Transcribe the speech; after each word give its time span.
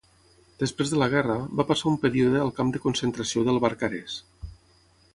Després 0.63 0.93
de 0.93 1.01
la 1.01 1.09
guerra, 1.11 1.35
va 1.59 1.67
passar 1.73 1.87
un 1.91 1.99
període 2.05 2.41
al 2.47 2.51
camp 2.61 2.73
de 2.77 2.83
concentració 2.89 3.47
del 3.51 3.63
Barcarès. 3.67 4.21